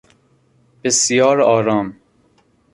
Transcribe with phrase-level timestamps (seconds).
[0.83, 1.95] بسیار آرام